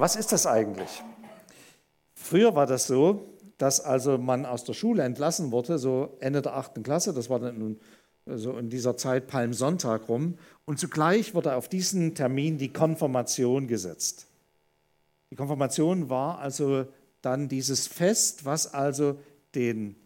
[0.00, 1.02] Was ist das eigentlich?
[2.14, 6.56] Früher war das so, dass also man aus der Schule entlassen wurde, so Ende der
[6.56, 7.78] achten Klasse, das war dann
[8.26, 14.26] so in dieser Zeit Palmsonntag rum, und zugleich wurde auf diesen Termin die Konfirmation gesetzt.
[15.30, 16.86] Die Konfirmation war also
[17.20, 19.18] dann dieses Fest, was also
[19.54, 19.96] den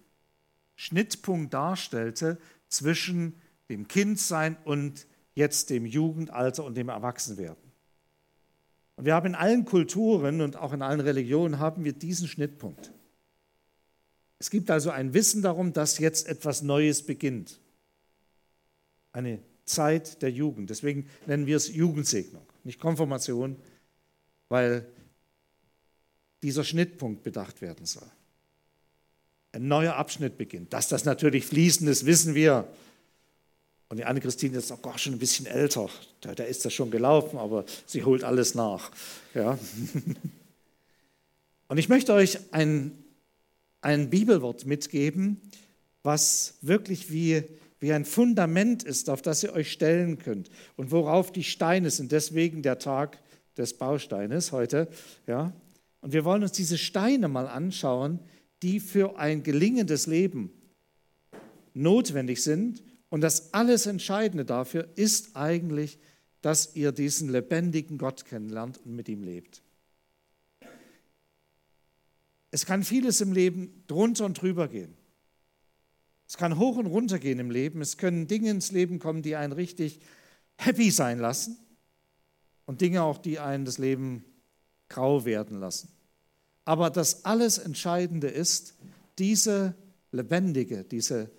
[0.76, 2.38] Schnittpunkt darstellte
[2.68, 3.34] zwischen
[3.68, 7.61] dem Kindsein und jetzt dem Jugendalter und dem Erwachsenwerden.
[9.04, 12.92] Wir haben in allen Kulturen und auch in allen Religionen haben wir diesen Schnittpunkt.
[14.38, 17.60] Es gibt also ein Wissen darum, dass jetzt etwas Neues beginnt.
[19.12, 20.70] Eine Zeit der Jugend.
[20.70, 23.56] Deswegen nennen wir es Jugendsegnung, nicht Konfirmation,
[24.48, 24.86] weil
[26.42, 28.10] dieser Schnittpunkt bedacht werden soll.
[29.52, 30.72] Ein neuer Abschnitt beginnt.
[30.72, 32.68] Dass das natürlich fließend ist, wissen wir.
[33.92, 35.86] Und die Anne-Christine ist auch schon ein bisschen älter.
[36.22, 38.90] Da, da, ist das schon gelaufen, aber sie holt alles nach.
[39.34, 39.58] Ja.
[41.68, 42.92] Und ich möchte euch ein,
[43.82, 45.42] ein Bibelwort mitgeben,
[46.02, 47.42] was wirklich wie,
[47.80, 52.12] wie ein Fundament ist, auf das ihr euch stellen könnt und worauf die Steine sind.
[52.12, 53.18] Deswegen der Tag
[53.58, 54.88] des Bausteines heute.
[55.26, 55.52] Ja.
[56.00, 58.20] Und wir wollen uns diese Steine mal anschauen,
[58.62, 60.50] die für ein gelingendes Leben
[61.74, 62.82] notwendig sind
[63.12, 65.98] und das alles Entscheidende dafür ist eigentlich,
[66.40, 69.60] dass ihr diesen lebendigen Gott kennenlernt und mit ihm lebt.
[72.50, 74.96] Es kann vieles im Leben drunter und drüber gehen.
[76.26, 77.82] Es kann hoch und runter gehen im Leben.
[77.82, 80.00] Es können Dinge ins Leben kommen, die einen richtig
[80.56, 81.58] happy sein lassen
[82.64, 84.24] und Dinge auch, die einen das Leben
[84.88, 85.92] grau werden lassen.
[86.64, 88.72] Aber das alles Entscheidende ist,
[89.18, 89.74] diese
[90.12, 91.30] lebendige, diese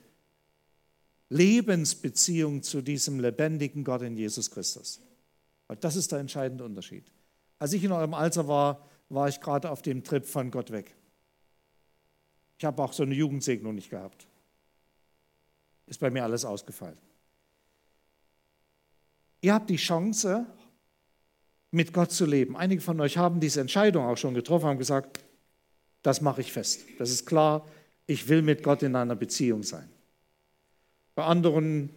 [1.33, 5.01] Lebensbeziehung zu diesem lebendigen Gott in Jesus Christus.
[5.79, 7.11] Das ist der entscheidende Unterschied.
[7.57, 10.95] Als ich in eurem Alter war, war ich gerade auf dem Trip von Gott weg.
[12.59, 14.27] Ich habe auch so eine Jugendsegnung nicht gehabt.
[15.87, 16.97] Ist bei mir alles ausgefallen.
[19.41, 20.45] Ihr habt die Chance,
[21.71, 22.55] mit Gott zu leben.
[22.55, 25.19] Einige von euch haben diese Entscheidung auch schon getroffen, haben gesagt,
[26.03, 26.85] das mache ich fest.
[26.99, 27.67] Das ist klar,
[28.05, 29.89] ich will mit Gott in einer Beziehung sein.
[31.15, 31.89] Bei anderen,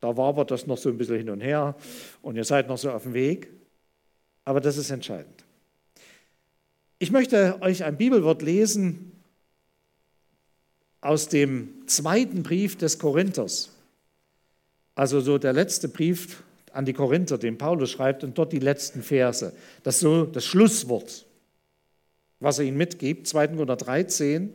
[0.00, 1.76] da wabert das noch so ein bisschen hin und her
[2.22, 3.48] und ihr seid noch so auf dem Weg.
[4.44, 5.44] Aber das ist entscheidend.
[6.98, 9.12] Ich möchte euch ein Bibelwort lesen
[11.00, 13.70] aus dem zweiten Brief des Korinthers.
[14.94, 16.42] Also so der letzte Brief
[16.72, 19.52] an die Korinther, den Paulus schreibt, und dort die letzten Verse.
[19.82, 21.26] Das ist so das Schlusswort,
[22.40, 23.48] was er ihnen mitgibt, 2.
[23.48, 24.52] Korinther 13,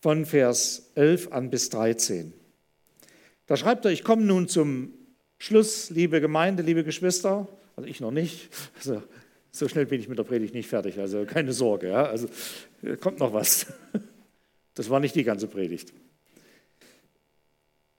[0.00, 2.32] von Vers 11 an bis 13.
[3.50, 4.94] Da schreibt er, ich komme nun zum
[5.36, 9.02] Schluss, liebe Gemeinde, liebe Geschwister, also ich noch nicht, also
[9.50, 12.04] so schnell bin ich mit der Predigt nicht fertig, also keine Sorge, ja?
[12.04, 12.28] also
[13.00, 13.66] kommt noch was.
[14.74, 15.92] Das war nicht die ganze Predigt.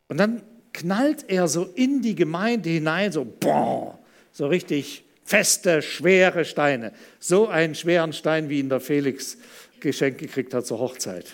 [0.07, 0.41] Und dann
[0.72, 4.00] knallt er so in die Gemeinde hinein, so boah,
[4.31, 6.94] so richtig feste, schwere Steine.
[7.19, 9.38] So einen schweren Stein, wie ihn der Felix
[9.81, 11.25] geschenkt gekriegt hat zur Hochzeit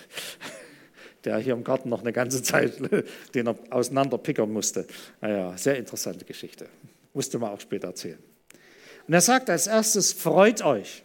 [1.24, 2.80] der hier im Garten noch eine ganze Zeit
[3.34, 4.86] den er auseinanderpickern musste.
[5.20, 6.68] Naja, sehr interessante Geschichte.
[7.14, 8.18] Musste man auch später erzählen.
[9.06, 11.02] Und er sagt als erstes, freut euch.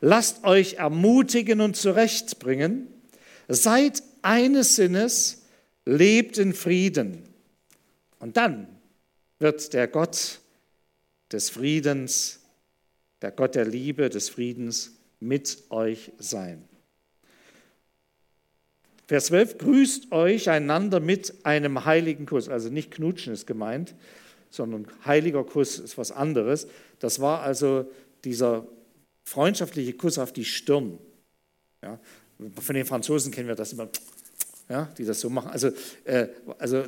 [0.00, 2.88] Lasst euch ermutigen und zurechtbringen.
[3.48, 5.42] Seid eines Sinnes,
[5.84, 7.22] lebt in Frieden.
[8.18, 8.68] Und dann
[9.38, 10.40] wird der Gott
[11.32, 12.40] des Friedens,
[13.20, 16.68] der Gott der Liebe, des Friedens mit euch sein.
[19.12, 22.48] Vers 12, grüßt euch einander mit einem heiligen Kuss.
[22.48, 23.94] Also nicht knutschen ist gemeint,
[24.48, 26.66] sondern heiliger Kuss ist was anderes.
[26.98, 27.90] Das war also
[28.24, 28.66] dieser
[29.22, 30.98] freundschaftliche Kuss auf die Stirn.
[31.82, 32.00] Ja,
[32.58, 33.90] von den Franzosen kennen wir das immer,
[34.70, 35.50] ja, die das so machen.
[35.50, 35.68] Also,
[36.04, 36.28] äh,
[36.58, 36.84] also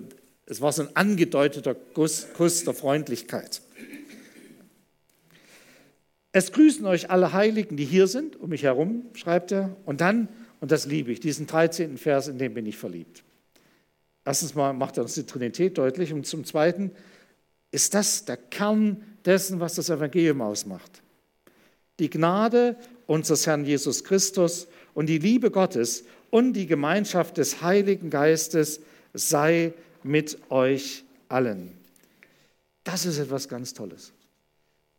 [0.46, 3.60] es war so ein angedeuteter Kuss, Kuss der Freundlichkeit.
[6.32, 9.76] Es grüßen euch alle Heiligen, die hier sind, um mich herum, schreibt er.
[9.84, 10.28] Und dann
[10.64, 11.98] und das liebe ich, diesen 13.
[11.98, 13.22] Vers, in dem bin ich verliebt.
[14.24, 16.90] Erstens mal macht er uns die Trinität deutlich und zum Zweiten
[17.70, 21.02] ist das der Kern dessen, was das Evangelium ausmacht.
[21.98, 28.08] Die Gnade unseres Herrn Jesus Christus und die Liebe Gottes und die Gemeinschaft des Heiligen
[28.08, 28.80] Geistes
[29.12, 31.76] sei mit euch allen.
[32.84, 34.14] Das ist etwas ganz Tolles.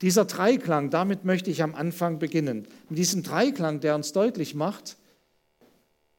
[0.03, 2.67] Dieser Dreiklang, damit möchte ich am Anfang beginnen.
[2.87, 4.97] Mit diesem Dreiklang, der uns deutlich macht,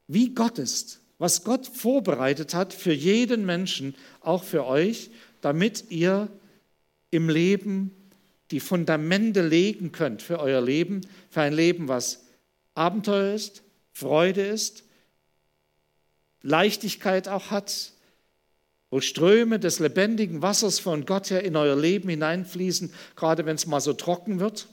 [0.07, 5.11] wie Gott ist, was Gott vorbereitet hat für jeden Menschen, auch für euch,
[5.41, 6.29] damit ihr
[7.11, 7.91] im Leben
[8.51, 12.25] die Fundamente legen könnt für euer Leben, für ein Leben, was
[12.75, 14.83] Abenteuer ist, Freude ist,
[16.41, 17.91] Leichtigkeit auch hat,
[18.89, 23.67] wo Ströme des lebendigen Wassers von Gott her in euer Leben hineinfließen, gerade wenn es
[23.67, 24.67] mal so trocken wird,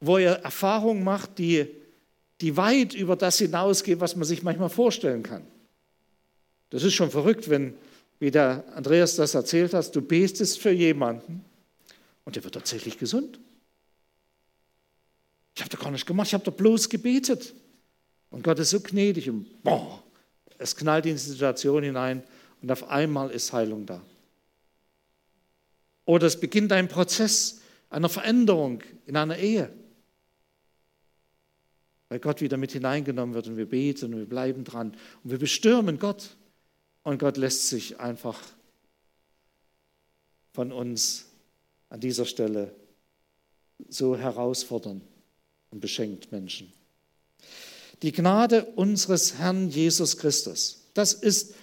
[0.00, 1.68] wo ihr Erfahrungen macht, die,
[2.42, 5.46] die weit über das hinausgehen, was man sich manchmal vorstellen kann.
[6.70, 7.74] Das ist schon verrückt, wenn,
[8.18, 11.44] wie der Andreas das erzählt hat, du betest für jemanden
[12.24, 13.38] und der wird tatsächlich gesund.
[15.54, 17.54] Ich habe da gar nicht gemacht, ich habe da bloß gebetet.
[18.30, 20.02] Und Gott ist so gnädig und boah,
[20.58, 22.24] es knallt in die Situation hinein
[22.60, 24.02] und auf einmal ist Heilung da.
[26.06, 27.60] Oder es beginnt ein Prozess
[27.90, 29.70] einer Veränderung in einer Ehe,
[32.12, 34.94] weil Gott wieder mit hineingenommen wird und wir beten und wir bleiben dran
[35.24, 36.36] und wir bestürmen Gott
[37.04, 38.38] und Gott lässt sich einfach
[40.52, 41.24] von uns
[41.88, 42.70] an dieser Stelle
[43.88, 45.00] so herausfordern
[45.70, 46.70] und beschenkt Menschen.
[48.02, 51.54] Die Gnade unseres Herrn Jesus Christus, das ist,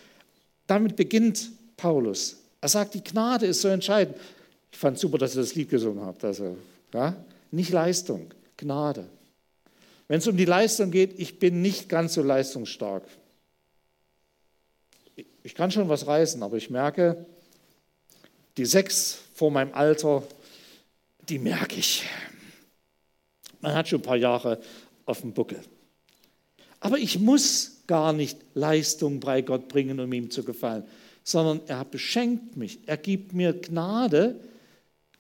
[0.66, 2.38] damit beginnt Paulus.
[2.60, 4.18] Er sagt, die Gnade ist so entscheidend.
[4.72, 6.25] Ich fand super, dass ihr das Lied gesungen habt.
[6.25, 6.57] Also,
[6.92, 7.24] ja?
[7.51, 9.07] Nicht Leistung, Gnade.
[10.10, 13.04] Wenn es um die Leistung geht, ich bin nicht ganz so leistungsstark.
[15.44, 17.26] Ich kann schon was reißen, aber ich merke,
[18.58, 20.24] die sechs vor meinem Alter,
[21.30, 22.06] die merke ich.
[23.62, 24.60] Man hat schon ein paar Jahre
[25.06, 25.60] auf dem Buckel.
[26.80, 30.86] Aber ich muss gar nicht Leistung bei Gott bringen, um ihm zu gefallen,
[31.24, 32.80] sondern er beschenkt mich.
[32.88, 34.40] Er gibt mir Gnade.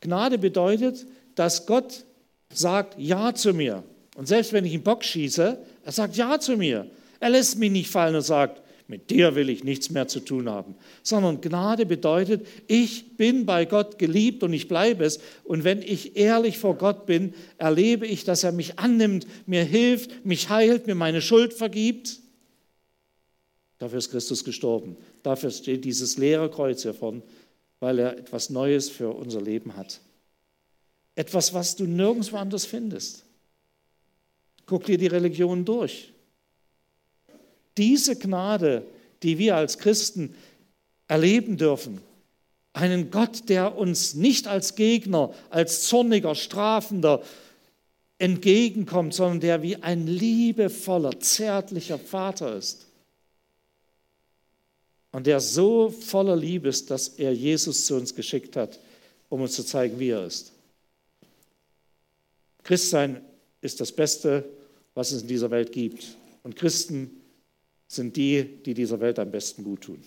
[0.01, 1.05] Gnade bedeutet,
[1.35, 2.05] dass Gott
[2.51, 3.83] sagt Ja zu mir.
[4.19, 6.91] Und selbst wenn ich einen Bock schieße, er sagt Ja zu mir.
[7.21, 10.49] Er lässt mich nicht fallen und sagt, mit dir will ich nichts mehr zu tun
[10.49, 10.75] haben.
[11.03, 15.21] Sondern Gnade bedeutet, ich bin bei Gott geliebt und ich bleibe es.
[15.45, 20.25] Und wenn ich ehrlich vor Gott bin, erlebe ich, dass er mich annimmt, mir hilft,
[20.25, 22.19] mich heilt, mir meine Schuld vergibt.
[23.77, 24.97] Dafür ist Christus gestorben.
[25.23, 27.23] Dafür steht dieses leere Kreuz hier vorn,
[27.79, 30.01] weil er etwas Neues für unser Leben hat.
[31.15, 33.23] Etwas, was du nirgendwo anders findest.
[34.69, 36.13] Guck dir die Religion durch
[37.79, 38.85] diese Gnade,
[39.23, 40.35] die wir als Christen
[41.07, 42.01] erleben dürfen,
[42.73, 47.23] einen Gott, der uns nicht als Gegner, als zorniger, strafender
[48.17, 52.85] entgegenkommt, sondern der wie ein liebevoller, zärtlicher Vater ist.
[55.11, 58.77] Und der so voller Liebe ist, dass er Jesus zu uns geschickt hat,
[59.29, 60.51] um uns zu zeigen, wie er ist.
[62.63, 63.21] Christsein
[63.61, 64.43] ist das Beste,
[64.99, 66.17] was es in dieser Welt gibt.
[66.43, 67.21] Und Christen
[67.87, 70.03] sind die, die dieser Welt am besten gut tun.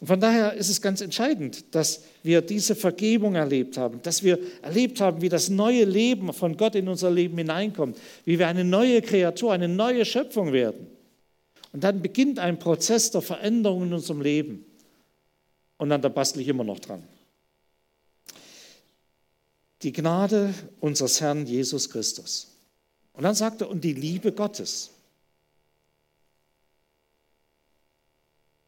[0.00, 4.38] Und von daher ist es ganz entscheidend, dass wir diese Vergebung erlebt haben, dass wir
[4.62, 8.64] erlebt haben, wie das neue Leben von Gott in unser Leben hineinkommt, wie wir eine
[8.64, 10.86] neue Kreatur, eine neue Schöpfung werden.
[11.74, 14.64] Und dann beginnt ein Prozess der Veränderung in unserem Leben.
[15.76, 17.02] Und dann da bastle ich immer noch dran.
[19.82, 22.56] Die Gnade unseres Herrn Jesus Christus.
[23.12, 24.90] Und dann sagt er, und die Liebe Gottes.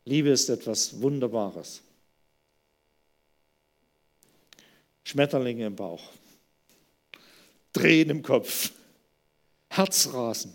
[0.04, 1.82] Liebe ist etwas Wunderbares.
[5.04, 6.02] Schmetterlinge im Bauch,
[7.72, 8.72] Drehen im Kopf,
[9.68, 10.54] Herzrasen.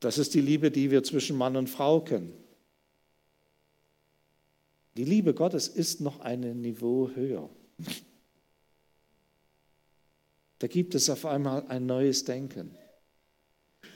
[0.00, 2.32] Das ist die Liebe, die wir zwischen Mann und Frau kennen.
[4.96, 7.50] Die Liebe Gottes ist noch ein Niveau höher.
[10.58, 12.74] Da gibt es auf einmal ein neues Denken.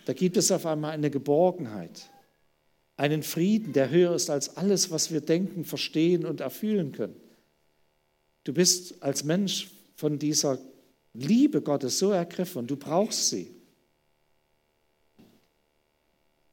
[0.05, 2.11] Da gibt es auf einmal eine Geborgenheit,
[2.99, 7.17] einen Frieden, der höher ist als alles, was wir denken, verstehen und erfühlen können.
[8.45, 10.59] Du bist als Mensch von dieser
[11.15, 13.55] Liebe Gottes so ergriffen du brauchst sie.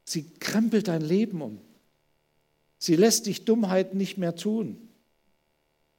[0.06, 1.67] Sie krempelt dein Leben um.
[2.78, 4.78] Sie lässt dich Dummheiten nicht mehr tun.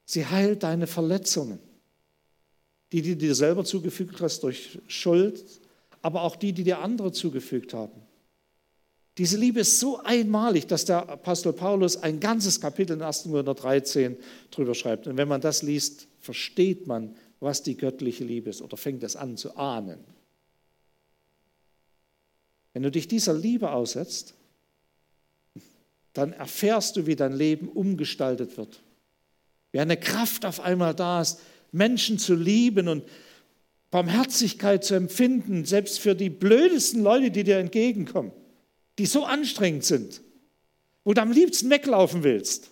[0.04, 1.58] Sie heilt deine Verletzungen,
[2.92, 5.44] die du dir selber zugefügt hast durch Schuld,
[6.02, 8.00] aber auch die, die dir andere zugefügt haben.
[9.18, 13.25] Diese Liebe ist so einmalig, dass der Apostel Paulus ein ganzes Kapitel in 1.
[13.25, 14.16] Korinther 13
[14.52, 15.08] drüber schreibt.
[15.08, 19.16] Und wenn man das liest, versteht man, was die göttliche Liebe ist oder fängt es
[19.16, 19.99] an zu ahnen.
[22.73, 24.35] Wenn du dich dieser Liebe aussetzt,
[26.12, 28.81] dann erfährst du, wie dein Leben umgestaltet wird.
[29.73, 31.41] Wie eine Kraft auf einmal da ist,
[31.73, 33.05] Menschen zu lieben und
[33.91, 38.33] Barmherzigkeit zu empfinden, selbst für die blödesten Leute, die dir entgegenkommen,
[38.99, 40.23] die so anstrengend sind,
[41.05, 42.71] wo du am liebsten weglaufen willst.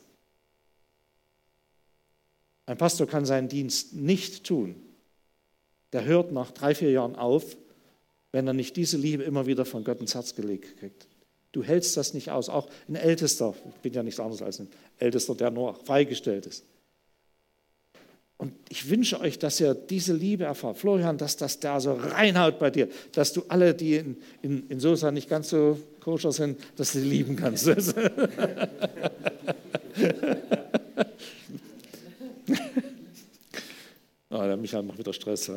[2.66, 4.75] Ein Pastor kann seinen Dienst nicht tun.
[5.93, 7.57] Der hört nach drei, vier Jahren auf,
[8.33, 11.07] wenn er nicht diese Liebe immer wieder von Gott ins Herz gelegt kriegt.
[11.52, 12.48] Du hältst das nicht aus.
[12.48, 16.64] Auch ein Ältester, ich bin ja nichts anderes als ein Ältester, der nur freigestellt ist.
[18.38, 20.76] Und ich wünsche euch, dass ihr diese Liebe erfahrt.
[20.76, 24.78] Florian, dass das da so reinhaut bei dir, dass du alle, die in, in, in
[24.78, 27.66] Sosa nicht ganz so koscher sind, dass du sie lieben kannst.
[27.66, 27.72] oh,
[34.30, 35.50] der Michael macht wieder Stress.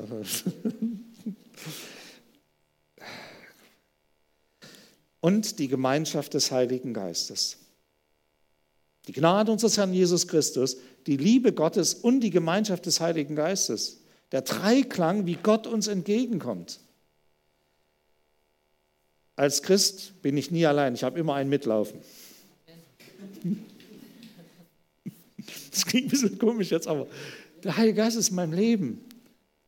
[5.21, 7.57] Und die Gemeinschaft des Heiligen Geistes.
[9.07, 14.01] Die Gnade unseres Herrn Jesus Christus, die Liebe Gottes und die Gemeinschaft des Heiligen Geistes.
[14.31, 16.79] Der Dreiklang, wie Gott uns entgegenkommt.
[19.35, 21.99] Als Christ bin ich nie allein, ich habe immer einen mitlaufen.
[25.71, 27.07] Das klingt ein bisschen komisch jetzt, aber
[27.63, 29.01] der Heilige Geist ist mein Leben.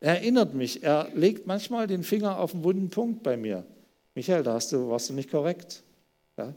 [0.00, 3.64] Er erinnert mich, er legt manchmal den Finger auf einen wunden Punkt bei mir.
[4.14, 5.82] Michael, da du, warst du nicht korrekt.
[6.36, 6.54] Ja?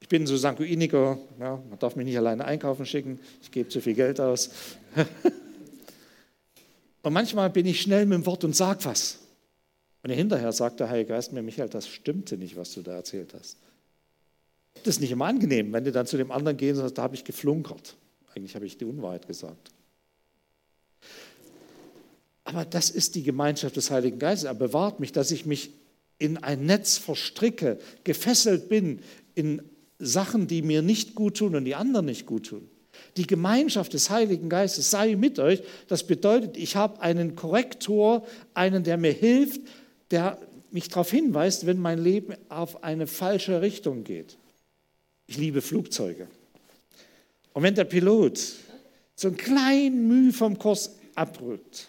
[0.00, 3.80] Ich bin so Sanguiniker, ja, man darf mich nicht alleine einkaufen schicken, ich gebe zu
[3.80, 4.50] viel Geld aus.
[7.02, 9.18] und manchmal bin ich schnell mit dem Wort und sage was.
[10.02, 13.32] Und hinterher sagt der Heilige Geist mir, Michael, das stimmte nicht, was du da erzählt
[13.32, 13.56] hast.
[14.82, 17.02] Das ist nicht immer angenehm, wenn du dann zu dem anderen gehst und sagst, da
[17.02, 17.96] habe ich geflunkert.
[18.34, 19.70] Eigentlich habe ich die Unwahrheit gesagt.
[22.44, 24.44] Aber das ist die Gemeinschaft des Heiligen Geistes.
[24.44, 25.70] Er bewahrt mich, dass ich mich
[26.18, 29.00] in ein Netz verstricke, gefesselt bin
[29.34, 29.62] in
[29.98, 32.68] Sachen, die mir nicht gut tun und die anderen nicht gut tun.
[33.16, 35.62] Die Gemeinschaft des Heiligen Geistes sei mit euch.
[35.88, 39.60] Das bedeutet, ich habe einen Korrektor, einen, der mir hilft,
[40.10, 40.38] der
[40.70, 44.36] mich darauf hinweist, wenn mein Leben auf eine falsche Richtung geht.
[45.26, 46.28] Ich liebe Flugzeuge.
[47.52, 48.40] Und wenn der Pilot
[49.14, 51.88] so ein klein Mühe vom Kurs abrückt,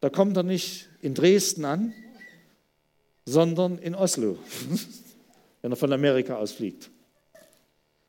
[0.00, 1.92] da kommt er nicht in Dresden an,
[3.24, 4.38] sondern in Oslo,
[5.62, 6.90] wenn er von Amerika aus fliegt.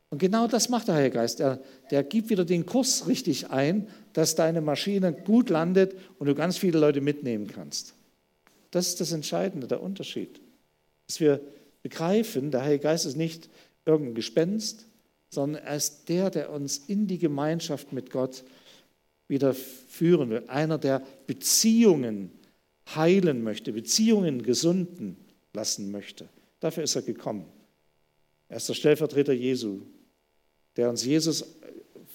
[0.10, 1.40] Und genau das macht der Heilige Geist.
[1.40, 6.36] Er, der gibt wieder den Kurs richtig ein, dass deine Maschine gut landet und du
[6.36, 7.94] ganz viele Leute mitnehmen kannst.
[8.72, 10.42] Das ist das Entscheidende, der Unterschied.
[11.08, 11.40] Dass wir
[11.82, 13.50] begreifen, der Heilige Geist ist nicht
[13.86, 14.86] irgendein Gespenst,
[15.30, 18.44] sondern er ist der, der uns in die Gemeinschaft mit Gott
[19.30, 20.44] wieder führen will.
[20.48, 22.32] Einer, der Beziehungen
[22.96, 25.18] heilen möchte, Beziehungen gesunden
[25.54, 26.28] lassen möchte.
[26.60, 27.46] Dafür ist er gekommen.
[28.50, 29.82] Er ist der Stellvertreter Jesu,
[30.76, 31.46] der uns Jesus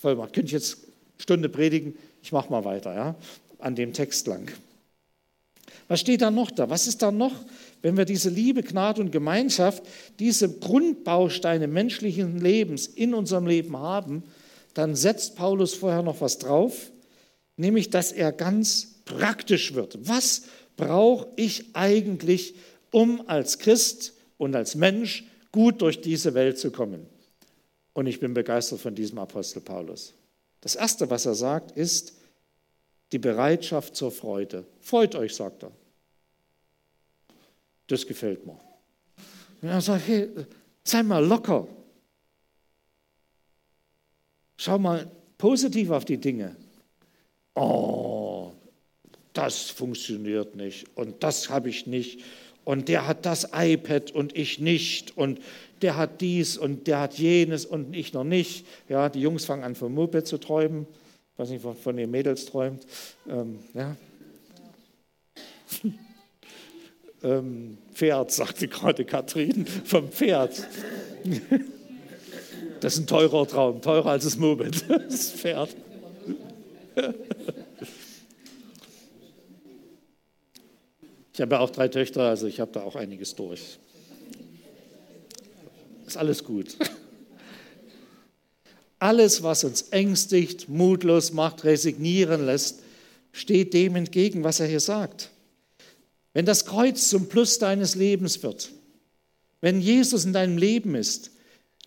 [0.00, 0.32] voll macht.
[0.32, 0.92] Könnte ich jetzt eine
[1.22, 1.96] Stunde predigen?
[2.22, 3.16] Ich mache mal weiter, ja,
[3.58, 4.52] an dem Text lang.
[5.88, 6.68] Was steht da noch da?
[6.68, 7.32] Was ist da noch,
[7.82, 9.82] wenn wir diese Liebe, Gnade und Gemeinschaft,
[10.18, 14.24] diese Grundbausteine menschlichen Lebens in unserem Leben haben,
[14.74, 16.90] dann setzt Paulus vorher noch was drauf,
[17.56, 20.06] nämlich dass er ganz praktisch wird.
[20.06, 20.42] Was
[20.76, 22.54] brauche ich eigentlich,
[22.90, 27.06] um als Christ und als Mensch gut durch diese Welt zu kommen?
[27.94, 30.12] Und ich bin begeistert von diesem Apostel Paulus.
[30.60, 32.12] Das Erste, was er sagt, ist
[33.12, 34.66] die Bereitschaft zur Freude.
[34.80, 35.72] Freut euch, sagt er.
[37.86, 38.60] Das gefällt mir.
[39.62, 40.28] Und er sagt, hey,
[40.84, 41.66] sei mal locker.
[44.58, 46.56] Schau mal positiv auf die Dinge
[47.56, 48.05] oh,
[49.36, 52.20] das funktioniert nicht und das habe ich nicht
[52.64, 55.40] und der hat das iPad und ich nicht und
[55.82, 58.66] der hat dies und der hat jenes und ich noch nicht.
[58.88, 60.86] Ja, die Jungs fangen an vom Moped zu träumen.
[61.32, 62.86] Ich weiß nicht, was von den Mädels träumt.
[63.28, 63.96] Ähm, ja.
[67.22, 70.66] ähm, Pferd, sagte gerade Katrin, vom Pferd.
[72.80, 75.76] Das ist ein teurer Traum, teurer als das Moped, das Pferd.
[81.36, 83.78] Ich habe ja auch drei Töchter, also ich habe da auch einiges durch.
[86.06, 86.78] Ist alles gut.
[88.98, 92.80] Alles, was uns ängstigt, mutlos macht, resignieren lässt,
[93.32, 95.30] steht dem entgegen, was er hier sagt.
[96.32, 98.70] Wenn das Kreuz zum Plus deines Lebens wird,
[99.60, 101.32] wenn Jesus in deinem Leben ist,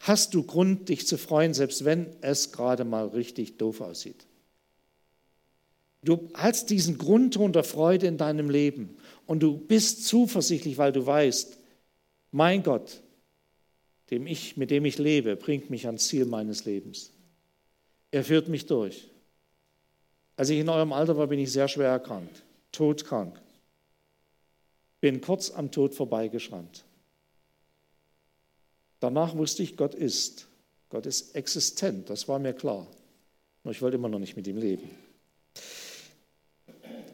[0.02, 4.28] hast du Grund, dich zu freuen, selbst wenn es gerade mal richtig doof aussieht.
[6.04, 8.96] Du hast diesen Grundton der Freude in deinem Leben
[9.30, 11.56] und du bist zuversichtlich, weil du weißt,
[12.32, 13.00] mein Gott,
[14.10, 17.12] dem ich, mit dem ich lebe, bringt mich ans Ziel meines Lebens.
[18.10, 19.08] Er führt mich durch.
[20.36, 23.40] Als ich in eurem Alter war, bin ich sehr schwer erkrankt, todkrank.
[25.00, 26.84] Bin kurz am Tod vorbeigeschrammt.
[29.00, 30.48] Danach wusste ich, Gott ist.
[30.90, 32.88] Gott ist existent, das war mir klar.
[33.64, 34.90] Nur ich wollte immer noch nicht mit ihm leben.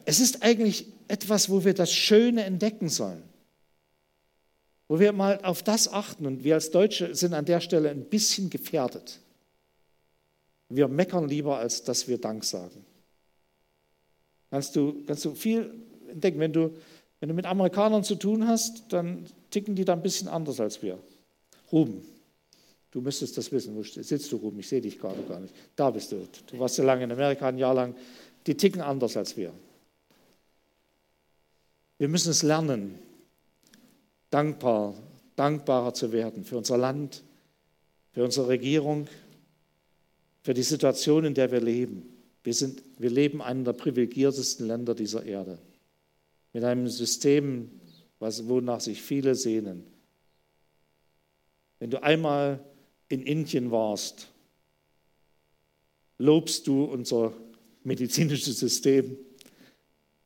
[0.05, 3.23] Es ist eigentlich etwas, wo wir das Schöne entdecken sollen.
[4.87, 8.05] Wo wir mal auf das achten und wir als Deutsche sind an der Stelle ein
[8.05, 9.19] bisschen gefährdet.
[10.69, 12.85] Wir meckern lieber, als dass wir Dank sagen.
[14.51, 15.73] Kannst du, kannst du viel
[16.07, 16.39] entdecken.
[16.39, 16.75] Wenn du,
[17.19, 20.81] wenn du mit Amerikanern zu tun hast, dann ticken die da ein bisschen anders als
[20.83, 20.99] wir.
[21.71, 22.05] Ruben,
[22.91, 23.75] du müsstest das wissen.
[23.75, 24.59] Wo sitzt du, Ruben?
[24.59, 25.53] Ich sehe dich gerade gar nicht.
[25.75, 26.27] Da bist du.
[26.47, 27.95] Du warst so lange in Amerika, ein Jahr lang.
[28.45, 29.51] Die ticken anders als wir.
[31.97, 32.99] Wir müssen es lernen,
[34.29, 34.95] dankbar,
[35.35, 37.23] dankbarer zu werden für unser Land,
[38.11, 39.07] für unsere Regierung,
[40.43, 42.03] für die Situation, in der wir leben.
[42.43, 45.57] Wir, sind, wir leben in einem der privilegiertesten Länder dieser Erde.
[46.53, 47.71] Mit einem System,
[48.19, 49.83] was, wonach sich viele sehnen.
[51.79, 52.63] Wenn du einmal
[53.09, 54.29] in Indien warst,
[56.17, 57.33] lobst du unser
[57.83, 59.17] medizinisches System.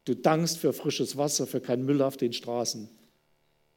[0.05, 2.89] Du dankst für frisches Wasser, für keinen Müll auf den Straßen.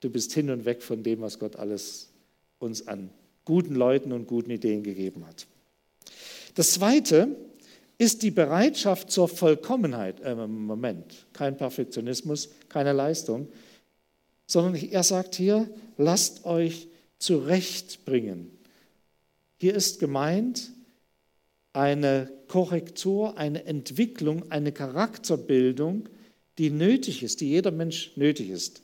[0.00, 2.11] Du bist hin und weg von dem, was Gott alles
[2.59, 3.11] uns an
[3.45, 5.47] guten Leuten und guten Ideen gegeben hat.
[6.55, 7.37] Das Zweite
[7.99, 10.21] ist die Bereitschaft zur Vollkommenheit.
[10.21, 13.49] Äh, Moment, kein Perfektionismus, keine Leistung,
[14.47, 16.88] sondern er sagt hier, lasst euch
[17.19, 18.50] zurechtbringen.
[19.59, 20.73] Hier ist gemeint
[21.73, 26.09] eine Korrektur, eine Entwicklung, eine Charakterbildung,
[26.59, 28.83] die nötig ist, die jeder Mensch nötig ist.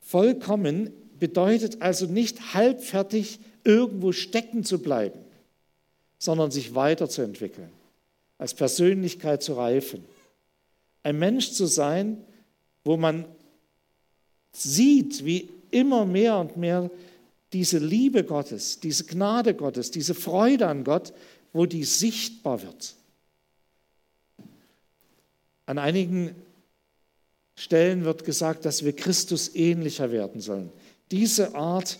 [0.00, 5.18] Vollkommen bedeutet also nicht halbfertig irgendwo stecken zu bleiben
[6.22, 7.68] sondern sich weiterzuentwickeln,
[8.38, 10.04] als Persönlichkeit zu reifen.
[11.02, 12.24] Ein Mensch zu sein,
[12.84, 13.24] wo man
[14.52, 16.92] sieht, wie immer mehr und mehr
[17.52, 21.12] diese Liebe Gottes, diese Gnade Gottes, diese Freude an Gott,
[21.52, 22.94] wo die sichtbar wird.
[25.66, 26.34] An einigen
[27.54, 30.70] Stellen wird gesagt, dass wir Christus ähnlicher werden sollen.
[31.10, 31.98] Diese Art,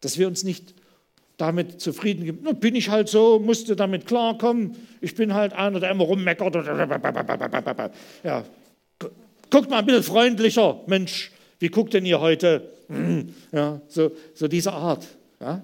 [0.00, 0.74] dass wir uns nicht
[1.36, 2.42] damit zufrieden gibt.
[2.42, 4.76] Na, bin ich halt so, musste damit klarkommen.
[5.00, 6.54] Ich bin halt einer, der immer rummeckert.
[8.22, 8.44] Ja.
[9.50, 10.80] Guckt mal ein bisschen freundlicher.
[10.86, 11.30] Mensch,
[11.62, 12.68] wie guckt denn ihr heute?
[13.52, 15.06] Ja, so, so diese Art.
[15.40, 15.62] Ja.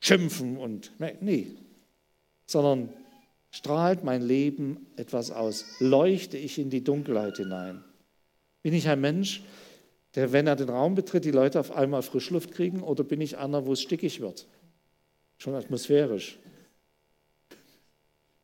[0.00, 1.48] Schimpfen und, nee,
[2.46, 2.88] sondern
[3.50, 5.64] strahlt mein Leben etwas aus?
[5.78, 7.84] Leuchte ich in die Dunkelheit hinein?
[8.62, 9.44] Bin ich ein Mensch,
[10.14, 13.36] der, wenn er den Raum betritt, die Leute auf einmal Frischluft kriegen oder bin ich
[13.36, 14.46] einer, wo es stickig wird?
[15.36, 16.38] Schon atmosphärisch.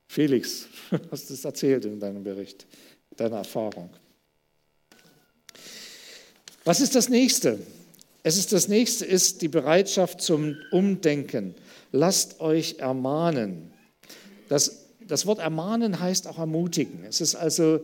[0.07, 0.69] Felix,
[1.11, 2.67] hast du es erzählt in deinem Bericht,
[3.17, 3.91] deiner Erfahrung.
[6.65, 7.59] Was ist das nächste?
[8.23, 11.55] Es ist das nächste ist die Bereitschaft zum Umdenken.
[11.91, 13.73] Lasst euch ermahnen.
[14.49, 17.05] Das, das Wort ermahnen heißt auch ermutigen.
[17.05, 17.81] Es ist also,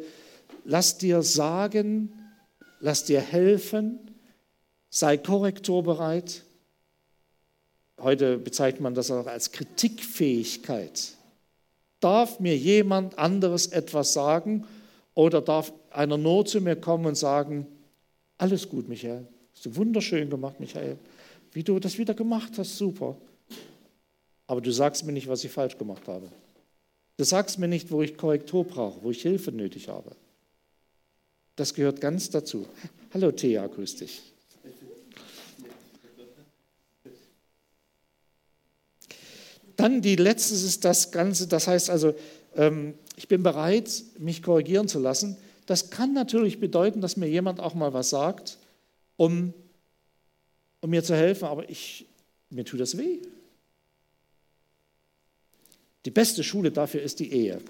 [0.64, 2.12] lasst dir sagen,
[2.80, 3.98] lass dir helfen,
[4.90, 6.42] sei korrekturbereit.
[7.98, 11.14] Heute bezeichnet man das auch als Kritikfähigkeit.
[12.00, 14.66] Darf mir jemand anderes etwas sagen
[15.14, 17.66] oder darf einer nur zu mir kommen und sagen,
[18.38, 20.98] alles gut, Michael, hast du wunderschön gemacht, Michael,
[21.52, 23.16] wie du das wieder gemacht hast, super.
[24.46, 26.28] Aber du sagst mir nicht, was ich falsch gemacht habe.
[27.16, 30.14] Du sagst mir nicht, wo ich Korrektur brauche, wo ich Hilfe nötig habe.
[31.56, 32.66] Das gehört ganz dazu.
[33.14, 34.22] Hallo Thea, grüß dich.
[39.76, 42.14] Dann die letzte ist das Ganze, das heißt also,
[42.54, 45.36] ähm, ich bin bereit, mich korrigieren zu lassen.
[45.66, 48.58] Das kann natürlich bedeuten, dass mir jemand auch mal was sagt,
[49.16, 49.52] um,
[50.80, 52.06] um mir zu helfen, aber ich,
[52.50, 53.18] mir tut das weh.
[56.04, 57.60] Die beste Schule dafür ist die Ehe.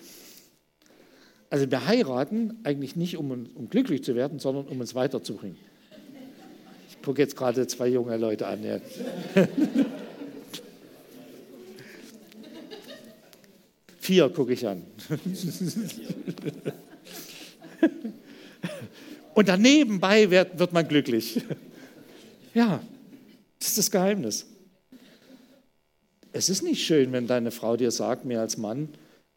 [1.49, 5.57] Also wir heiraten eigentlich nicht, um, um glücklich zu werden, sondern um uns weiterzubringen.
[6.91, 8.63] Ich gucke jetzt gerade zwei junge Leute an.
[8.63, 8.79] Ja.
[13.99, 14.85] Vier gucke ich an.
[19.35, 21.43] Und dann nebenbei wird, wird man glücklich.
[22.55, 22.81] Ja,
[23.59, 24.47] das ist das Geheimnis.
[26.33, 28.89] Es ist nicht schön, wenn deine Frau dir sagt, mir als Mann,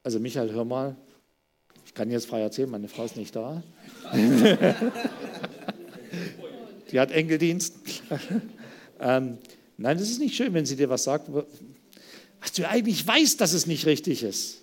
[0.04, 0.96] also Michael, hör mal,
[1.86, 3.62] ich kann jetzt frei erzählen, meine Frau ist nicht da.
[6.92, 7.76] Die hat Enkeldienst.
[9.02, 9.38] ähm,
[9.76, 13.52] nein, das ist nicht schön, wenn sie dir was sagt, was du eigentlich weißt, dass
[13.52, 14.62] es nicht richtig ist.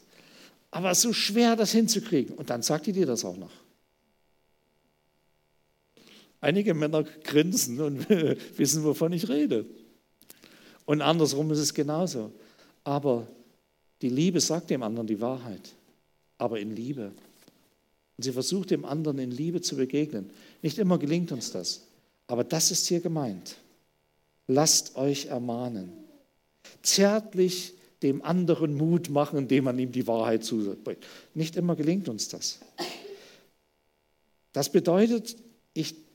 [0.70, 2.34] Aber es ist so schwer, das hinzukriegen.
[2.36, 3.52] Und dann sagt die dir das auch noch.
[6.40, 8.08] Einige Männer grinsen und
[8.56, 9.66] wissen, wovon ich rede.
[10.84, 12.32] Und andersrum ist es genauso.
[12.84, 13.26] Aber
[14.02, 15.74] die Liebe sagt dem anderen die Wahrheit,
[16.38, 17.12] aber in Liebe.
[18.16, 20.30] Und sie versucht dem anderen in Liebe zu begegnen.
[20.62, 21.82] Nicht immer gelingt uns das,
[22.26, 23.56] aber das ist hier gemeint.
[24.46, 25.92] Lasst euch ermahnen.
[26.82, 31.04] Zärtlich dem anderen Mut machen, indem man ihm die Wahrheit zubringt.
[31.34, 32.60] Nicht immer gelingt uns das.
[34.52, 35.36] Das bedeutet,
[35.74, 36.05] ich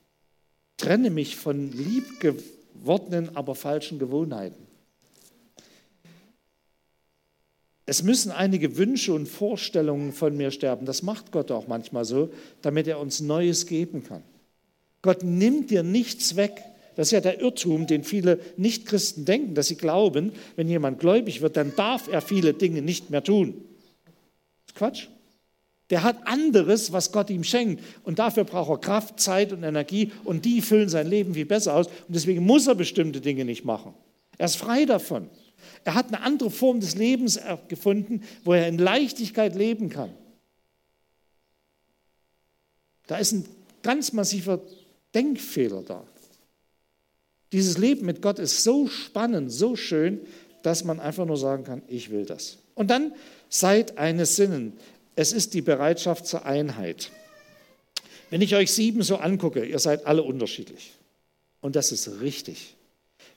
[0.76, 4.66] trenne mich von liebgewordenen, aber falschen Gewohnheiten.
[7.84, 10.86] Es müssen einige Wünsche und Vorstellungen von mir sterben.
[10.86, 12.30] Das macht Gott auch manchmal so,
[12.62, 14.22] damit er uns Neues geben kann.
[15.02, 16.62] Gott nimmt dir nichts weg.
[16.94, 21.40] Das ist ja der Irrtum, den viele Nichtchristen denken, dass sie glauben, wenn jemand gläubig
[21.40, 23.54] wird, dann darf er viele Dinge nicht mehr tun.
[24.66, 25.08] Das ist Quatsch.
[25.92, 27.84] Der hat anderes, was Gott ihm schenkt.
[28.02, 30.10] Und dafür braucht er Kraft, Zeit und Energie.
[30.24, 31.86] Und die füllen sein Leben viel besser aus.
[31.86, 33.92] Und deswegen muss er bestimmte Dinge nicht machen.
[34.38, 35.28] Er ist frei davon.
[35.84, 40.08] Er hat eine andere Form des Lebens gefunden, wo er in Leichtigkeit leben kann.
[43.06, 43.44] Da ist ein
[43.82, 44.62] ganz massiver
[45.14, 46.06] Denkfehler da.
[47.52, 50.20] Dieses Leben mit Gott ist so spannend, so schön,
[50.62, 52.56] dass man einfach nur sagen kann, ich will das.
[52.74, 53.12] Und dann
[53.50, 54.72] seid eines Sinnen.
[55.14, 57.10] Es ist die Bereitschaft zur Einheit.
[58.30, 60.92] Wenn ich euch sieben so angucke, ihr seid alle unterschiedlich.
[61.60, 62.74] Und das ist richtig.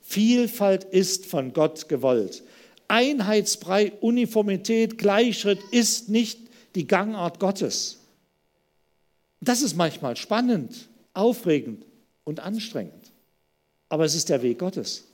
[0.01, 2.43] Vielfalt ist von Gott gewollt.
[2.87, 6.39] Einheitsbrei, Uniformität, Gleichschritt ist nicht
[6.75, 7.99] die Gangart Gottes.
[9.41, 11.85] Das ist manchmal spannend, aufregend
[12.23, 13.11] und anstrengend.
[13.89, 15.05] Aber es ist der Weg Gottes,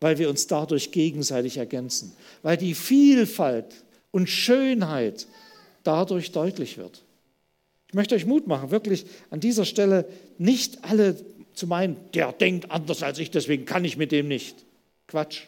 [0.00, 5.26] weil wir uns dadurch gegenseitig ergänzen, weil die Vielfalt und Schönheit
[5.88, 7.02] dadurch deutlich wird.
[7.88, 11.16] Ich möchte euch Mut machen, wirklich an dieser Stelle nicht alle
[11.54, 14.64] zu meinen, der denkt anders als ich, deswegen kann ich mit dem nicht.
[15.06, 15.44] Quatsch.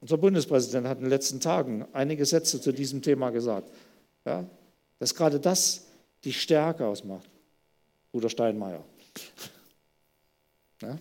[0.00, 3.70] Unser Bundespräsident hat in den letzten Tagen einige Sätze zu diesem Thema gesagt.
[4.24, 4.48] Ja,
[4.98, 5.84] dass gerade das
[6.24, 7.28] die Stärke ausmacht.
[8.10, 8.82] Bruder Steinmeier.
[10.80, 10.98] Ja.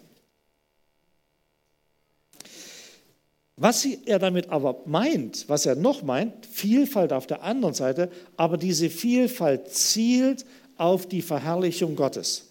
[3.61, 8.55] Was er damit aber meint, was er noch meint, Vielfalt auf der anderen Seite, aber
[8.55, 10.45] diese Vielfalt zielt
[10.77, 12.45] auf die Verherrlichung Gottes.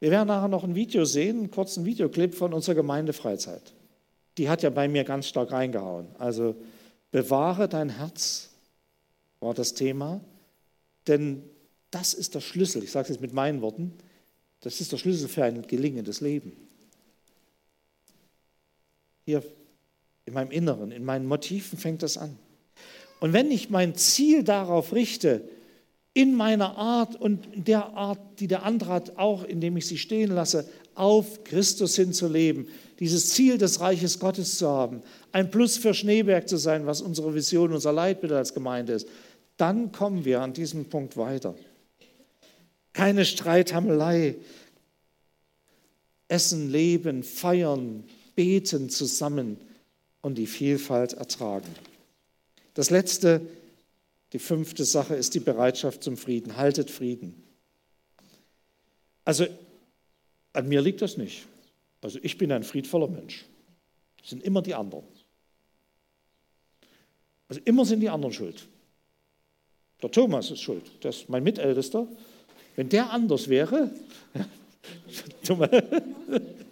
[0.00, 3.74] Wir werden nachher noch ein Video sehen, einen kurzen Videoclip von unserer Gemeindefreizeit.
[4.38, 6.06] Die hat ja bei mir ganz stark reingehauen.
[6.18, 6.56] Also
[7.10, 8.48] bewahre dein Herz
[9.40, 10.22] war das Thema,
[11.06, 11.42] denn
[11.90, 12.82] das ist der Schlüssel.
[12.82, 13.92] Ich sage es jetzt mit meinen Worten.
[14.60, 16.52] Das ist der Schlüssel für ein gelingendes Leben.
[19.26, 19.42] Hier
[20.26, 22.36] in meinem Inneren, in meinen Motiven fängt das an.
[23.20, 25.48] Und wenn ich mein Ziel darauf richte,
[26.12, 30.32] in meiner Art und der Art, die der andere hat, auch indem ich sie stehen
[30.32, 32.68] lasse, auf Christus hin zu leben,
[33.00, 37.34] dieses Ziel des Reiches Gottes zu haben, ein Plus für Schneeberg zu sein, was unsere
[37.34, 39.06] Vision, unser Leitbild als Gemeinde ist,
[39.58, 41.54] dann kommen wir an diesem Punkt weiter.
[42.92, 44.36] Keine Streithammelei,
[46.28, 49.58] Essen, Leben, Feiern, Beten zusammen
[50.26, 51.72] und die Vielfalt ertragen.
[52.74, 53.40] Das letzte
[54.32, 56.56] die fünfte Sache ist die Bereitschaft zum Frieden.
[56.56, 57.44] Haltet Frieden.
[59.24, 59.46] Also
[60.52, 61.46] an mir liegt das nicht.
[62.02, 63.44] Also ich bin ein friedvoller Mensch.
[64.18, 65.04] Das sind immer die anderen.
[67.48, 68.66] Also immer sind die anderen schuld.
[70.02, 71.04] Der Thomas ist schuld.
[71.04, 72.08] Der ist mein Mitältester.
[72.74, 73.92] Wenn der anders wäre,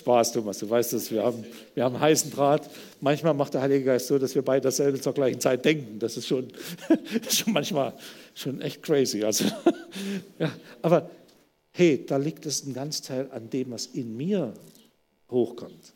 [0.00, 2.68] Spaß, Thomas, du weißt es, wir haben, wir haben heißen Draht.
[3.00, 5.98] Manchmal macht der Heilige Geist so, dass wir beide dasselbe zur gleichen Zeit denken.
[5.98, 6.48] Das ist schon,
[7.30, 7.92] schon manchmal
[8.34, 9.22] schon echt crazy.
[9.22, 9.44] Also,
[10.38, 11.10] ja, aber
[11.72, 14.54] hey, da liegt es ein ganz Teil an dem, was in mir
[15.30, 15.92] hochkommt.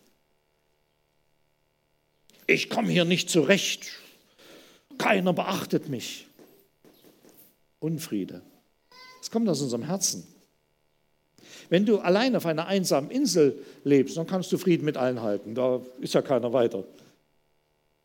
[2.47, 3.87] Ich komme hier nicht zurecht.
[4.99, 6.27] Keiner beachtet mich.
[7.81, 8.43] Unfriede.
[9.23, 10.27] Es kommt aus unserem Herzen.
[11.69, 15.55] Wenn du allein auf einer einsamen Insel lebst, dann kannst du Frieden mit allen halten.
[15.55, 16.85] Da ist ja keiner weiter.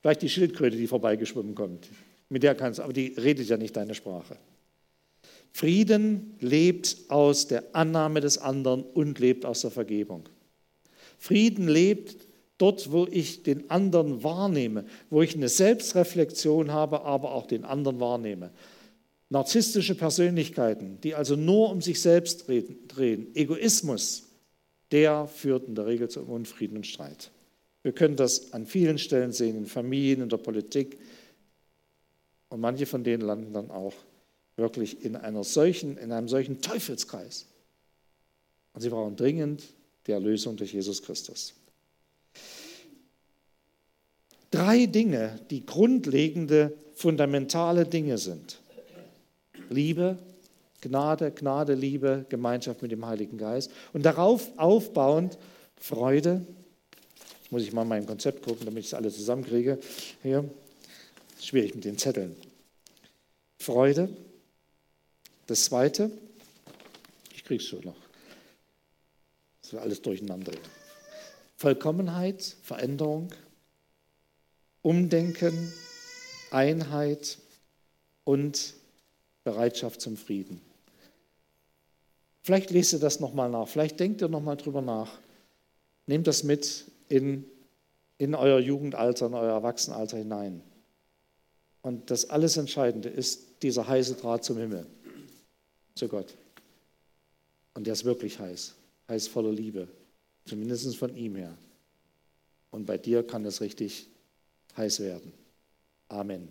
[0.02, 1.90] Vielleicht die Schildkröte, die vorbeigeschwommen kommt.
[2.30, 4.38] Mit der kannst du, aber die redet ja nicht deine Sprache.
[5.52, 10.30] Frieden lebt aus der Annahme des anderen und lebt aus der Vergebung.
[11.18, 17.48] Frieden lebt dort, wo ich den anderen wahrnehme, wo ich eine Selbstreflexion habe, aber auch
[17.48, 18.52] den anderen wahrnehme.
[19.30, 24.24] Narzisstische Persönlichkeiten, die also nur um sich selbst drehen, Egoismus,
[24.92, 27.32] der führt in der Regel zu Unfrieden und Streit.
[27.84, 30.98] Wir können das an vielen Stellen sehen, in Familien, in der Politik.
[32.50, 33.94] Und manche von denen landen dann auch
[34.56, 37.46] wirklich in, einer solchen, in einem solchen Teufelskreis.
[38.74, 39.64] Und sie brauchen dringend
[40.08, 41.54] die Erlösung durch Jesus Christus.
[44.52, 48.59] Drei Dinge, die grundlegende, fundamentale Dinge sind.
[49.70, 50.18] Liebe,
[50.82, 53.72] Gnade, Gnade, Liebe, Gemeinschaft mit dem Heiligen Geist.
[53.94, 55.38] Und darauf aufbauend
[55.78, 56.46] Freude.
[57.50, 59.80] Muss ich mal mein Konzept gucken, damit ich es alle zusammenkriege.
[60.22, 60.50] Hier,
[61.40, 62.36] schwierig mit den Zetteln.
[63.60, 64.10] Freude.
[65.48, 66.12] Das zweite,
[67.34, 67.96] ich krieg's schon noch.
[69.62, 70.52] Das wird alles durcheinander.
[71.58, 73.34] Vollkommenheit, Veränderung,
[74.82, 75.74] Umdenken,
[76.52, 77.40] Einheit
[78.24, 78.76] und
[79.50, 80.62] Bereitschaft zum Frieden.
[82.44, 85.20] Vielleicht lest ihr das nochmal nach, vielleicht denkt ihr nochmal drüber nach.
[86.06, 87.46] Nehmt das mit in,
[88.18, 90.62] in euer Jugendalter, in euer Erwachsenenalter hinein.
[91.82, 94.86] Und das alles Entscheidende ist dieser heiße Draht zum Himmel,
[95.96, 96.36] zu Gott.
[97.74, 98.76] Und der ist wirklich heiß,
[99.08, 99.88] heiß voller Liebe,
[100.46, 101.58] zumindest von ihm her.
[102.72, 104.08] Und bei dir kann es richtig
[104.78, 105.32] heiß werden.
[106.08, 106.48] Amen.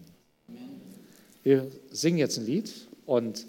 [1.43, 3.47] Wir singen jetzt ein Lied und